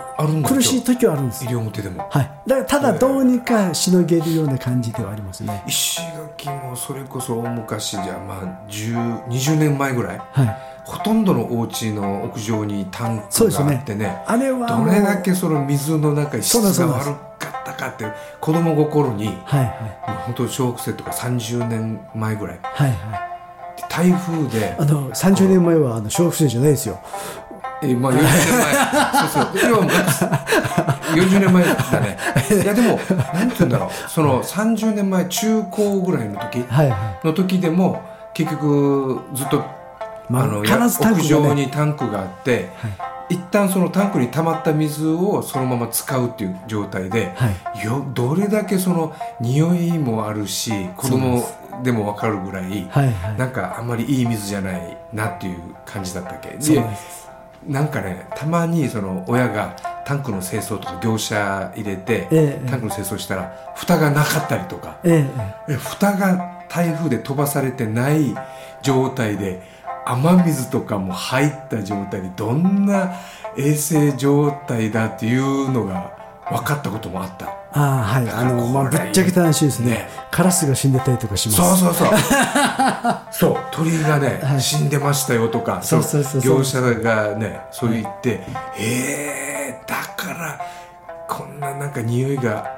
[0.48, 1.46] 苦しい時はあるんです。
[1.46, 2.08] 西表でも。
[2.10, 5.64] はい、だからただどうにかしのげるような感じではありますね。
[5.68, 6.02] 石
[6.36, 10.22] 垣もそれこそ大昔じゃまあ10 20年前ぐらい。
[10.32, 14.24] はい、ほとんどのお家の屋上にタンクがあってね。
[14.26, 17.06] あれはどれだけその水の中に質そうなんですが悪
[17.38, 18.05] かったかって
[18.39, 19.69] 子供心にはいはい。
[20.25, 22.60] 本当小学生とか30年前ぐらい。
[22.62, 23.31] はいはい。
[23.89, 26.99] 台風であの30年前はあの小学生じゃないですよ。
[27.84, 28.73] えまあ40年前。
[29.21, 29.49] そうそう。
[29.53, 32.17] 今は40年前だね。
[32.63, 34.10] いやでもなんて言うんだろう。
[34.10, 38.01] その30年前中高ぐらいの時はいはの時でも
[38.34, 39.63] 結局ずっと
[40.29, 42.69] まああの屋上にタンクがあって、
[43.32, 47.50] 一旦そのタンクに溜まった水をそのまま使うっていう状態で、は
[47.82, 47.86] い。
[47.86, 51.41] よどれだけその匂いもあるし子供
[51.82, 53.38] でも分かるぐらい、はいはい。
[53.38, 56.50] なんかあんまりいい水じゃないなっていう感じだったっけ。
[56.58, 56.84] で
[57.65, 62.70] なんかねたまにその親がタンクの清掃とか業者入れて、ええ。
[62.70, 65.00] タンクの清掃したら蓋がなかったりとか。
[65.06, 65.26] え
[65.70, 65.74] え。
[65.74, 68.36] え蓋が台風で飛ばされてない
[68.82, 69.62] 状態で
[70.06, 73.14] 雨水とかも入った状態でどんな
[73.58, 76.12] 衛生状態だっていうのが
[76.50, 77.62] 分かったこともあった。
[77.74, 78.30] ああはい。
[78.30, 79.92] あの、まあ、ぶっちゃけた話ですね。
[79.92, 80.10] ね。
[80.30, 81.80] カラスが死んでたりとかします。
[81.80, 82.20] そうそうそう。
[83.32, 83.58] そう。
[83.72, 84.62] 鳥がね、はい。
[84.62, 86.42] 死んでましたよとかそうそうそう。
[86.42, 88.44] 業者がねそう言って、
[88.78, 90.60] えー、だから
[91.32, 92.78] こんななんか匂いが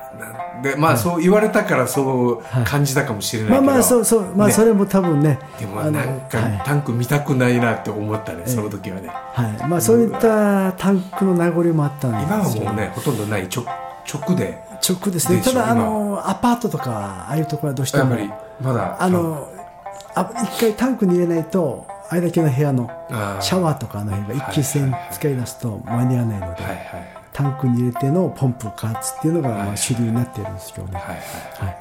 [0.61, 2.63] でまあ、そう言われたからそうはい。
[2.63, 4.53] 感じたかもしれないけど、まあまあそうそうまあね。
[4.53, 9.09] それも多分ねでもなんかはいタンク見たくないなって思ったね、その時はね。
[9.09, 9.67] はい。
[9.67, 13.47] まあそういったタンクの名残もあったんです今はよもうねほとんどない。
[13.49, 13.65] 直
[14.05, 14.61] 直で。
[14.87, 15.41] 直ですね。
[15.41, 18.15] たょだあのアパートとかああいうところはどうしても
[18.61, 19.49] まだあの
[20.15, 22.87] あ一回タンクに入れないとあれだけの部屋の
[23.41, 30.99] シャワーとかの辺が一気線使い出すと間に合わないので、はいはいタンクに入れてのポンプ加圧っていうのがまあ主流になっているんですけどね。
[30.99, 31.15] はい
[31.65, 31.77] はい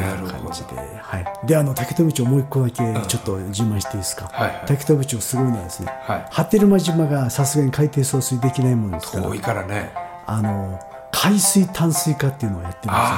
[0.00, 0.32] なるほど。
[0.32, 1.46] 感じで、はい。
[1.46, 4.30] で、あの竹富町もう一個だけちょっと自慢していいですか？
[4.32, 4.62] はいはい。
[4.66, 6.26] 竹富町すごいのはですね、はい。
[6.30, 9.24] 波照間島がさすがに海底送水できないものですから。
[9.24, 9.92] 遠、いからね。
[10.26, 10.80] あの
[11.12, 13.10] 海水淡水化っていうのをやってるんです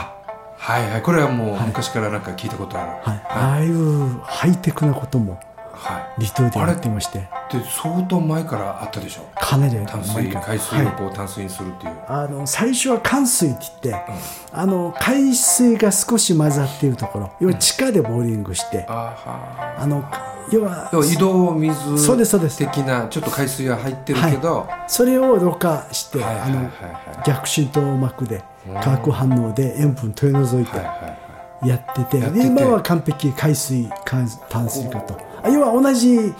[0.58, 1.02] はいはい。
[1.02, 2.90] これはもう昔からなんか聞いたことある。
[3.02, 3.26] はい。
[3.28, 5.38] ああいうハイテクなこともは
[6.16, 7.28] 離島でやってまして、いで
[7.70, 9.22] 相当前からあったでしょ？
[9.40, 14.12] かなり淡水海水をこう淡水にするっていう、あの最初は寒水って言って、
[14.52, 17.32] あの海水が少し混ざっているところ。
[17.40, 20.04] 要は地下でボーリングして、あはあの
[20.52, 22.58] 要は移動水そうですそうです。
[22.58, 28.42] 的なちょっと海水が入ってるけど、はそれをろ過して、はいはいはいあの逆浸透膜で
[28.82, 31.16] 化学反応で塩分取り除いていはいは
[31.64, 35.18] いやってて,、今は完璧海水淡淡水化と。
[35.35, 36.34] あ要は同じ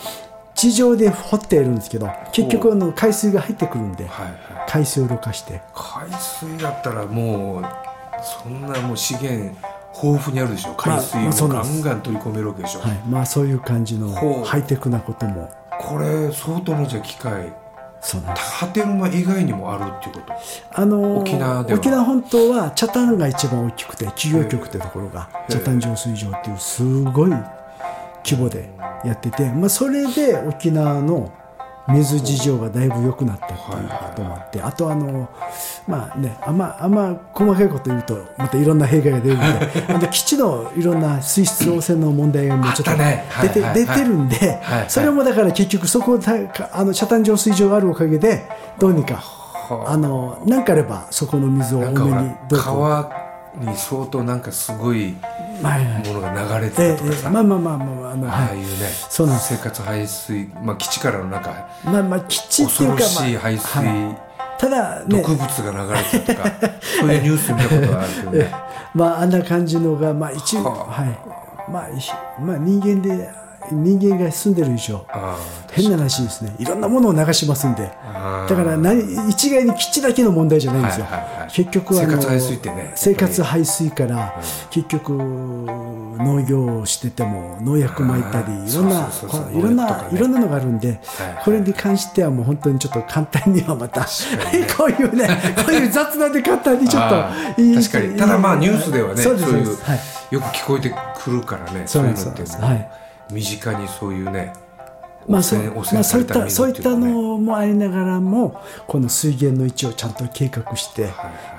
[0.55, 4.37] 地上で掘っているんですけど結局あの海水が入ってくるんではいはい。
[4.69, 5.61] 海水をろ過して。
[5.75, 7.65] 海水だったらもう
[8.43, 9.57] そんなもう資源
[10.03, 12.99] 豊富にあるでしょ海水をガンガン取り込めるわけでしょ、はい。
[13.09, 14.11] まあそういう感じの
[14.45, 15.51] ハイテクなことも。
[15.79, 17.53] これ相当のじゃあ機械。
[18.01, 18.61] そうなんです。
[18.61, 20.35] 波照間以外にもあるっていうこと。
[20.73, 21.79] あのー沖縄では。
[21.79, 25.53] 沖縄本島は北谷が一番大きくて企業局ってところがえ。
[25.53, 27.31] 北谷浄水場っていうすごい
[28.27, 28.69] 規模で
[29.05, 31.33] やってて、まあ、それで沖縄の
[31.89, 33.65] 水事情がだいぶ良くなったっていうこ
[34.17, 35.29] ともあってあとあの
[35.87, 39.45] まあねあんまあんま細かいこと言うとまたいろんな弊害が出るんで
[39.89, 43.75] あの基地のいろんな水質汚染の問題がもうちょっと出て,、はいはい。
[43.75, 46.19] 出てるんで、はいそれもだから結局そこ
[46.73, 49.23] あの北谷浄水場があるおかげでどうにか
[49.89, 49.97] あ。
[49.97, 55.15] の何かあればそこの水を多めにどうらこう川に相当なんかすごい
[55.63, 58.67] ものが流れえてたとかさ、えまあまあまあまあまああいああいうね
[59.09, 59.57] そうなんです。
[59.57, 64.27] 生活排水、まあ、基地からのなんかまあまあ基地っていうか、恐ろしいまあ排水、はい
[64.59, 65.21] ただね。
[65.23, 68.55] 毒物が流れてるとか そういうニュース見たことがあるけどね。
[68.95, 71.19] まああんな感じのがまあ一応ははい。
[71.71, 71.93] まあい
[72.41, 73.31] まあ人間で
[73.73, 75.39] 人間が住んでる以上あ
[75.73, 76.55] 変な話ですね。
[76.59, 77.91] いろんなものを流しますんで。
[78.05, 89.09] あだから何一概に基地だけの問題じゃないんですよ、はいはいはい結局はあの生活排水ってね生活排水から結局農業をしてても農薬撒いたりいろんな
[89.53, 94.03] いろんないろんなのがあるんではいこれに関してはもう本当にちょっと簡単にはまた
[94.77, 98.19] こういうねこういう雑談で簡単にちょっあと確かに。
[98.19, 100.01] ただまあニュースではねそそうういうはい。
[100.35, 102.91] よく聞こえてくるからねそそういうのってはい
[103.31, 104.53] 身近にそういうね
[105.29, 111.11] まあそう汚染汚まあ、そういったそういったのもありながらもこの水源の位置をちゃんと計画して、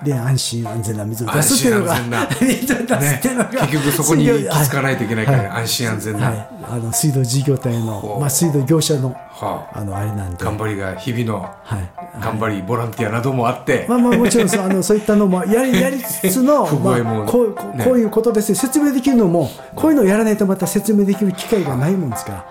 [0.04, 3.58] で安心安全な水を出すっていうのが安心安 水を出すっていうのが、ね。
[3.62, 6.28] 結局そこに行き着かないといけないからは安心安全な。
[6.28, 8.20] はい、あの水道事業体ほの、う。
[8.20, 9.80] まあ、水道業者のはあ。
[9.80, 10.44] あのあれなんで。
[10.44, 11.90] 頑張りが日々のはい。
[12.22, 13.86] 頑張りボランティアなどもあって。
[13.88, 14.62] まあまあもちろんそう。
[14.62, 17.84] あのそういったのもやり やりつつの、まあ、こうこうね。
[17.86, 18.56] こういうことですよ。
[18.56, 22.46] 説明できるのもこういうのをやらないとまた説明できる機会がないもんですから。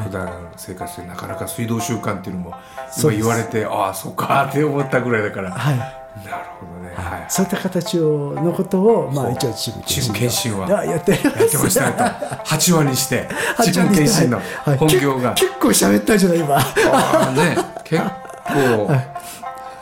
[0.00, 2.54] 普段生活でなかなか水道習慣っていうのも
[3.02, 5.76] 今言われてああそうか って思ったぐらいだから、はい。
[5.76, 7.24] なるほどね、はい。
[7.28, 12.04] そういった形をのことを、まあ、一応チームチームはやってやってましたよと
[12.44, 13.28] 8話にして
[13.62, 14.78] チーム検診のはい。
[14.78, 16.56] 本業が、結結構喋ったんじゃない今。
[16.56, 17.56] ああね。
[17.84, 18.10] 結構、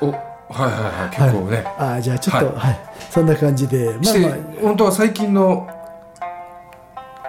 [0.01, 2.81] おはいはいはい結構ね、ああじゃあちょっと、ははい。
[3.11, 3.87] そんな感じで。
[4.03, 4.31] まあまあ。
[4.63, 5.69] 本当は最近の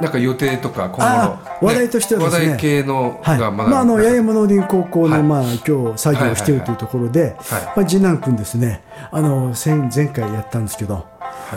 [0.02, 2.46] なんか予定とか今後の、あ話題としてはですね。
[2.46, 3.40] 話題系のはい。
[3.40, 5.24] がまあ、あの八重山農林高校の、はい。
[5.24, 7.64] まあ、今日作業をしているというところで、はい。
[7.78, 8.84] まあ、次男君ですね。
[9.12, 11.02] あの前前回やったんですけどは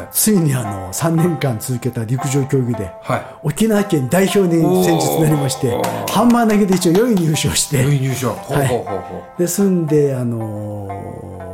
[0.03, 0.09] い。
[0.13, 3.27] ついにあの3年間続けた陸上競技ではい。
[3.43, 5.71] 沖縄県代表に先日なりまして
[6.13, 8.31] ハンマー投げで一応4位入賞して良い入賞。
[8.33, 8.99] ほうはいほうほう。
[8.99, 11.49] ほうですんで、あのー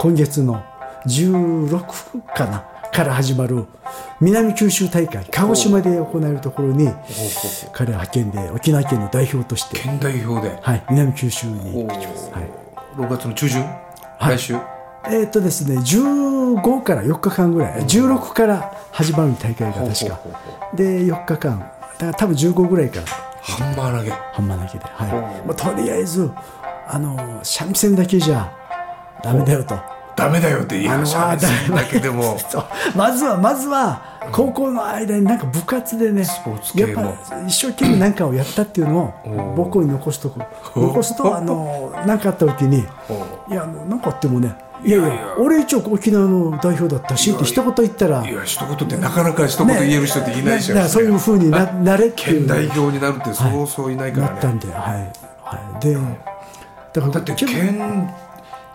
[0.00, 0.62] 今月の
[1.06, 3.66] 16かなから始まる
[4.20, 6.92] 南九州大会鹿児島で行われるところに
[7.72, 10.58] 彼は派遣で沖縄県の代表として、県代表で。
[10.60, 11.84] はい、南九州に。
[11.84, 12.50] お行ってきます、はい。
[12.96, 14.36] 6月の中旬、はい。
[14.36, 14.54] 来週？
[15.04, 20.20] えーっとですね、15から4日間ぐらい、16から始まる大会が確か。
[20.74, 21.58] で4日間。
[21.60, 23.06] だから多分15ぐらいから。
[23.40, 24.10] ハンマー投げ。
[24.10, 25.46] ハンマー投げで、はい。
[25.46, 26.30] まあ、とりあえず
[26.88, 28.52] あの三味線だけじゃ
[29.22, 29.97] ダメだよと。
[30.18, 31.38] ダメだよって言いあのましたね
[31.70, 32.36] だけでも。
[32.96, 34.02] まずはまずは
[34.32, 37.02] 高校の間になんか部活でね、スポーツ系も。
[37.02, 40.40] やっぱ一生懸命何かをやったっていうのを母校に残しとく
[40.76, 42.84] 残すとあの何かあった時にい
[43.54, 44.54] やあのなんかあってもね
[44.84, 52.46] いやいや俺一応沖縄の代表だったしって一言言ったらいや一言ってなかなか一言言える人っていないでしょ、ねそういうふうにななれっていう。
[52.46, 56.00] 県代表になるってそうそういないからね、なったんではい、はい、でだ
[57.02, 58.10] からだって県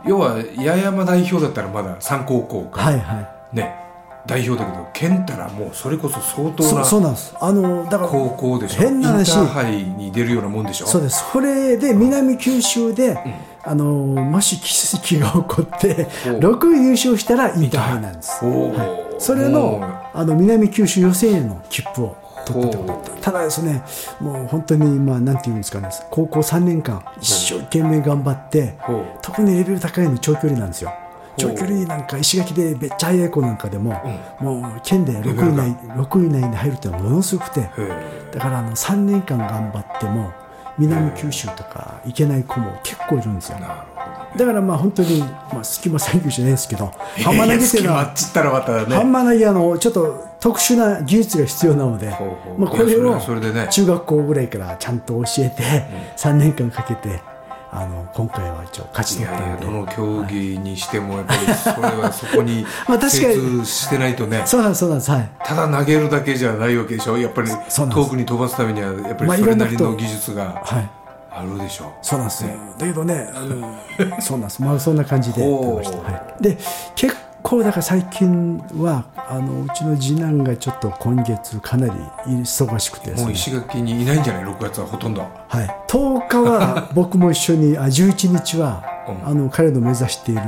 [0.05, 3.21] 要は八重山代表だったらまだ三高校か、はいは
[3.53, 3.55] い。
[3.55, 3.79] ね。
[4.25, 7.35] 代表だけど県ったらもうそれこそ相当そなそうなんです。
[7.39, 8.81] あのだから高校でしょ。
[8.81, 9.29] 変な話。
[9.29, 10.87] インターハイに出るようなもんでしょ。
[10.87, 11.25] そうです。
[11.31, 13.17] それで南九州で、
[13.65, 23.83] あのもし奇跡が起こってお6位優勝したらインターハイなんです、はい、それものあの南九州予選への切符を取ったたただですね
[24.19, 28.75] もう本当にまあなんていうんですかね高校3年間一生懸命頑張って
[29.21, 30.93] 特にレベル高いの長距離なんですよ。
[31.35, 33.99] 長距離なんか石垣でめっちゃ速い子なんかでも、
[34.39, 37.61] もう県で6位以内6位以内に入るってのはものすごくて
[38.31, 40.31] だからあの3年間頑張っても
[40.77, 43.59] 南九州とか行けない子も結構いるんですよ
[44.37, 46.91] だからまあ本当に、まあ、隙間産業じゃないですけどど
[47.23, 48.95] ハンマー投げっていうのはったらまたね。
[48.95, 52.59] ハンマー投げあのちょっと特殊な技術が必要なので、ほうほう。
[52.59, 55.63] まあ、これいやをそれはそれでね中学校ぐらいからちゃんと教えて
[56.17, 57.21] 3年間かけて
[57.71, 59.65] あの今回は一応勝ちいやいや取ったんで。
[59.65, 62.65] どの競技にしてもやっぱりそれはそこに
[63.09, 64.43] 精通してないとね。
[64.45, 65.29] そうなんですそうなんはい。
[65.43, 67.17] ただ投げるだけじゃないわけでしょ。
[67.17, 70.61] やっぱり遠くに飛ばすためにはやっぱまありそれなりの技術が。
[70.63, 71.02] はい
[71.35, 71.87] あるでしょう。
[72.01, 73.75] そうなんですよ、だけどねあの
[74.21, 74.61] そうなんです。
[74.61, 76.57] まあそんな感じでやってました、はい、で
[76.95, 81.93] 結構だから最近はあのうちの次男がちょっと今月かなり
[82.27, 85.21] 忙しくてねもう石垣にいないんじゃない？6月はほとんど。
[85.47, 89.29] はい、10日は 僕も一緒にあ11日は、うん。
[89.29, 90.41] あの彼の目指している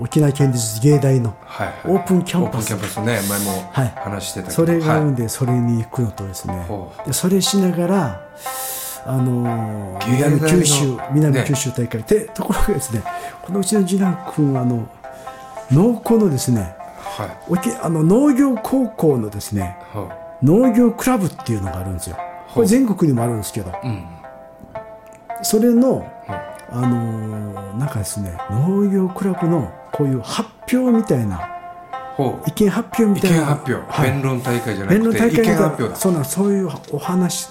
[0.00, 1.74] 沖縄県立芸大のはいはい。
[1.86, 2.72] オープンキャンパス。
[2.72, 3.92] オープンキャンパスね前もはい。
[3.96, 4.54] 話してたけど。
[4.54, 5.10] それがあるはい。
[5.10, 6.64] んで、それに行くのとですね。
[6.68, 8.20] ほでそれしながら
[9.06, 10.98] あの芸大の南九州。
[11.12, 13.02] 南ね九州大会、でところがですね
[13.42, 14.88] このうちの次男君はあの
[15.70, 16.74] 農工のですね
[17.16, 17.38] はい。
[17.48, 22.16] 沖あの農業高校のですねは農業クラブっていうのがあるんですよ。
[22.52, 23.70] これ全国にもあるんですけど。
[23.70, 24.06] いうん。
[25.42, 26.10] それの、
[26.70, 27.36] あのー
[27.76, 31.48] なんかですね農業クラブのこういう発表みたいな
[32.46, 33.92] 意見発表み意たいな見発表。
[33.92, 35.96] はい、弁論大会じゃなくて意見発表だ。
[35.96, 37.48] そうなんそういうお話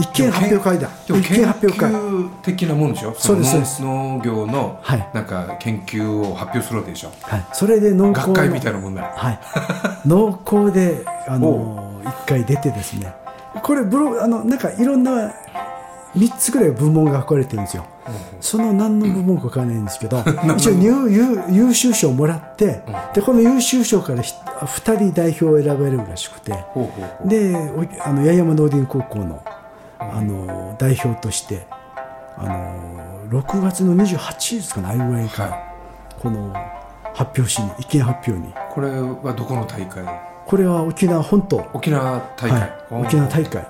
[0.00, 0.88] 一見発表会だ。
[1.06, 1.90] 一見発表会。
[1.90, 3.14] 研究的なもんでしょ？
[3.16, 5.08] そうです農業のはい。
[5.14, 7.10] なんか研究を発表するわけでしょ？
[7.22, 9.12] はい、それで農学会みたいなもんだよ。
[9.14, 9.40] はい、
[10.06, 13.12] 農工であのー一回出てですね。
[13.62, 15.32] これブロあのなんかいろんな
[16.14, 17.84] 3つぐらい部門が分かれてるんですよ、
[18.40, 20.22] その何の部門か分からないんですけど
[20.56, 22.82] 一応優優優秀賞をもらって、
[23.14, 26.52] でこの優秀賞からひ2人代表を選ばれるらしくて。
[27.24, 29.42] でおあの八重山農林高校の
[29.98, 31.66] あの代表として
[32.36, 32.46] あ
[33.30, 35.68] の6月の28日ですかねあいうぐらいから、は
[36.18, 36.52] この
[37.14, 38.54] 発表しに意見発表に。
[38.70, 40.04] これはどこの大会？
[40.46, 41.68] これは沖縄本島。
[41.74, 43.66] 沖縄大会、はい、沖縄大会。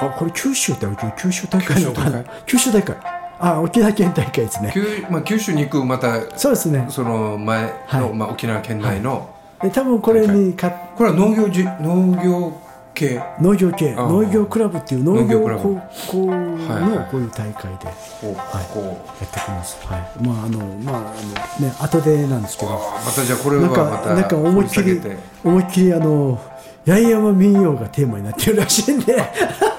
[0.00, 1.82] あこれ九州って九州大会？
[1.82, 2.96] なの九州大会。
[3.40, 4.72] あ沖縄県大会ですね。
[4.74, 6.86] 九まあ、九州に行くまたそうですね。
[6.90, 8.12] その前の、はい。
[8.12, 12.60] まあ、沖縄県内の、で多分これにかこれは農業じ農業
[12.98, 13.22] 系。
[13.40, 13.94] 農業系。
[13.94, 15.80] 農業クラブっていう農農業高
[16.10, 19.24] 校はいはいのこういう大会でやほうほう。
[19.24, 22.72] ってきます、はい、まああのまああのね後でなんですけど。
[22.72, 25.00] あまたじゃあこれはなんかまたなんか思いっきり
[25.44, 26.40] 思いっきりあの
[26.86, 29.16] 八重山民謡がテーマになってるらしいんで。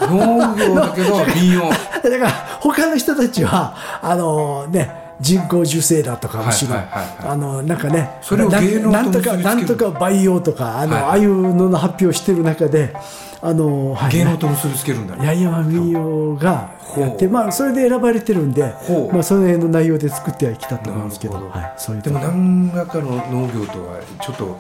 [0.02, 1.70] 農業だけど民謡。
[2.02, 7.30] だから他の人たちはあのね人工授精だとかむしろ、はいはいはいはい。
[7.34, 12.94] あのなんかねそれをなんとかなんとか培養とかあの、はいああいうのの発表してる中で
[13.42, 15.26] あの、はい、芸能と結びつけるんだね。
[15.26, 18.74] 八重山民謡がやって、まあ、それで選ばれてるんで
[19.12, 21.40] まあ、その辺の内容で作ってはきたと思うんですけど。
[21.40, 21.50] ど。
[21.50, 24.60] はい、そういうでも何らかの農業とはちょっと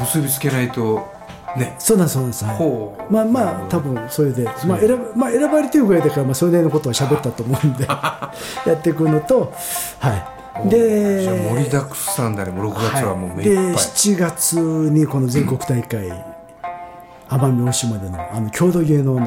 [0.00, 1.15] 結びつけないと
[1.56, 2.56] ね、そうなんですそうなんです、はい。
[2.56, 3.12] ほう。
[3.12, 7.86] まあまあ多分それで、まあ選ばまあ、選ばれてるぐらいだから、まあ、それなりのことは喋ったと思うんで。
[7.86, 8.32] や
[8.74, 9.52] っていくのと
[9.98, 10.10] は
[10.64, 10.68] い。
[10.68, 12.50] でじゃあ盛りだくさんだね。
[12.50, 16.12] もう6月はもう目でいっぱい、7月にこの全国大会、
[17.28, 19.26] 奄美大島でのあの郷土芸能の、は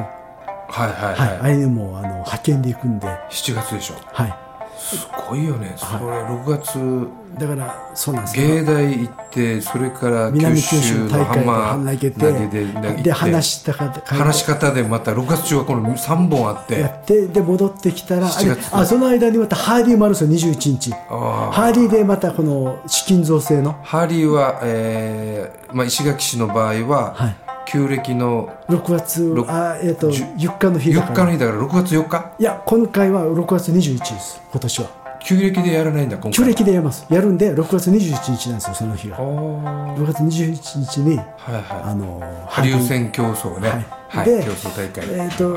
[0.88, 1.28] はいはい。
[1.28, 3.94] はい、あれにもあの派遣で行くんで、7月でしょ。
[4.12, 4.34] はい、
[4.80, 5.74] すごいよね。
[5.76, 7.08] それ6月。
[7.38, 8.46] だからそうなんですよ。
[8.48, 16.80] 芸大行ってそれから南九州大会で浜投げてで話したか話し方でまた6月中はこの3本あって。
[16.80, 20.92] やってで戻ってきたらあ7月あその間にまたハーディーもあるんですよ21日。
[21.08, 23.76] あハーディーでまたこの資金造成の。
[23.84, 31.30] ハリーは、えーまあ、石垣市の場合は、はい旧暦の6月ろあえっ、とじゅ4日の日だ4から。
[31.30, 32.32] 日の日だから6月4日？
[32.38, 35.00] いや今回は6月21日です今年は。
[35.22, 37.06] 旧暦でやらないんだ今旧回暦でやります。
[37.10, 39.94] やるんで6月21日なんですよその日があー。
[39.96, 41.96] 6月21日にはいあはい。
[41.96, 43.68] のハリウ戦競争ね。
[43.68, 43.86] はい。
[44.08, 45.54] はい、で競争大会えっ、と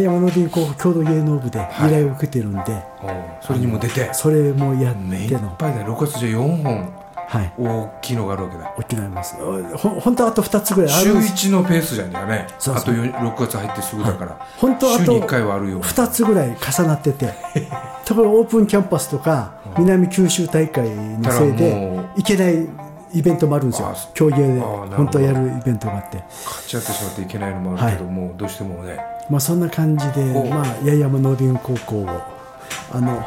[0.00, 2.60] 山野林高郷土芸能部で依頼を受けてるんで、
[3.02, 3.10] おう
[3.42, 4.08] それにも出て。
[4.14, 4.96] それもやっっ
[5.28, 5.54] ての。
[5.58, 5.84] ぱいだ。
[5.86, 6.76] 6月じゃ4本。
[6.80, 6.88] はい
[7.58, 8.74] 大きいのがあるわけだ。
[8.76, 9.36] 大きくなります。
[9.76, 11.48] ほ本当はあと2つぐらいあ週るんです。
[11.48, 12.46] 1のペースじゃんね。
[12.58, 17.32] そうあとよ6月入ってすぐだから、本当はあと週に1回はあるよ2つぐらい重なってて
[18.04, 21.70] ところがオープンキャンパスとか南九州大会のせいで
[22.16, 22.68] う行けない
[23.12, 23.88] イベントもあるんですよ。
[23.88, 26.22] あ競芸で本当はやるイベントがあって。
[26.44, 28.98] 勝ち合ってしまっていけないのもあるけど、もうどうしてもね。
[29.28, 32.22] まあそんな感じでまあ八重山農林高校を
[32.92, 33.24] あの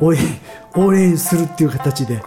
[0.00, 0.20] 応援
[0.76, 2.22] 応援するっていう形で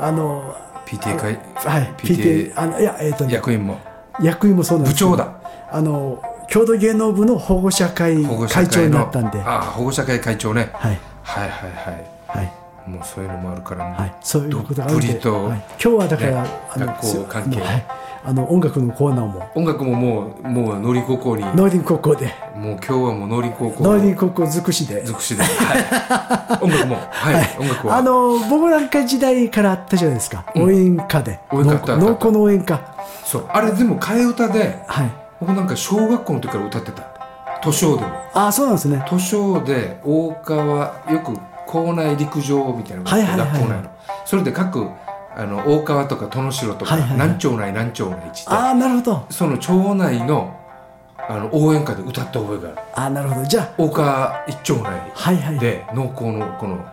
[0.00, 0.56] あの
[0.96, 3.80] PTA 会はい PTA あのいやえっ、とね役員も。
[4.20, 5.04] 役員もそうなんです。
[5.04, 5.32] 部長だ。
[5.70, 9.40] あの郷土芸能部の保護者会会長になったんで。
[9.40, 10.70] あ保護者会会長ね。
[10.74, 11.00] はい。
[11.22, 11.92] はいはいは
[12.26, 12.46] はい。
[12.46, 17.86] いもうそういうのもあるからもう、はい、そういうことがあるんで、はい、今日はだから、ねあの学校関係はい、
[18.24, 19.50] あの音楽のコーナーも。
[19.56, 21.42] 音楽ももうもう農林高校に。
[21.42, 25.04] もう農林高校で今日はもう農林高校農林高校尽くしで。
[25.04, 26.96] 尽くしで、はい、音楽も。
[27.10, 27.96] はい、音楽は。
[27.96, 31.40] あの僕なんか時代からあったじゃないですか、応援歌で。
[31.50, 32.04] 応援歌あったあった。
[32.06, 32.80] 農耕の応援歌
[33.24, 33.46] そう。
[33.48, 35.10] あれでも替え歌ではい。
[35.40, 37.08] 僕なんか小学校の時から歌ってた。
[37.64, 38.10] 図書でも。
[38.34, 39.04] あそうなんですね。
[39.10, 43.90] 図書で大川よく校内陸上みたいなのがあってはいはいはい学校内の
[44.24, 44.88] それで各
[45.36, 47.18] あの大川とか殿城とか、はいはいはい。
[47.18, 49.26] 何町内何町内ってああなるほど。
[49.30, 50.58] その町内の
[51.16, 52.78] あの応援歌で歌った覚えがある。
[52.94, 53.46] ああなるほど。
[53.46, 55.58] じゃ大川一町内あはいはい。
[55.58, 56.84] で農耕のこの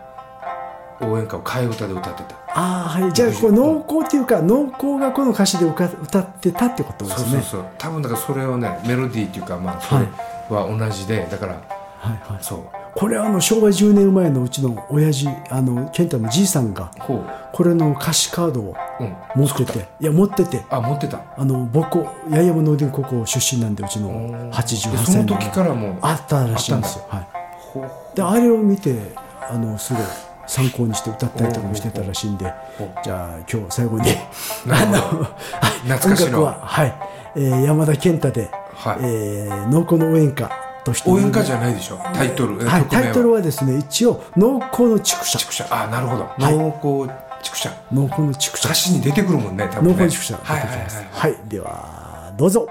[1.02, 2.36] 応援歌を替え歌で歌ってた。
[2.54, 3.14] ああはい。
[3.14, 7.32] じゃあこれ農耕っていうか農耕がこの歌詞で歌歌ってたってことですね。
[7.32, 7.66] そうそうそう。
[7.78, 10.06] 多分だからそれをねメロディーっていうかまあそれ
[10.50, 12.44] は同じでだからはいはい。
[12.44, 12.60] そう。
[12.96, 17.24] これはあの昭和10年生まれのうちの親父あの健太のじいさんがほ
[17.54, 19.16] これの歌詞カードをううん。
[19.36, 20.66] 持ってていや持ってて。
[20.70, 21.22] あ持ってた。
[21.38, 24.12] あの僕八重山農林高校出身なんでうちの
[24.52, 25.26] 88でそ歳の。
[25.26, 27.28] 時からもうあったらしいんですよ、はい、
[27.58, 28.96] ほうであれを見て
[29.50, 30.04] あのすごい
[30.48, 32.52] 参考にして歌ったりとかもしてたらしいんで
[33.04, 34.06] じゃあ今日最後に
[34.66, 35.24] なるほど。
[35.24, 35.30] は
[35.86, 36.26] い懐かしの。
[36.26, 36.94] 音楽は、はい。
[37.36, 38.98] えー山田健太で、はい。
[39.02, 40.50] えー農耕の応援歌
[40.90, 41.10] として。
[41.10, 42.00] 応援歌じゃないでしょ？
[42.14, 45.40] タイトル、はい、タイトルはですね一応農耕の畜舎。
[45.40, 45.68] 畜舎。
[45.70, 46.58] あなるほど、い。
[46.58, 47.10] 農耕
[47.42, 47.74] 畜舎。
[47.92, 48.68] 農耕の畜舎。
[48.68, 49.94] 歌詞に出てくるもんね多分ね。
[49.94, 50.38] 農耕の畜舎。
[50.38, 50.90] はいはいはい。
[51.12, 52.68] はい、ではどうぞ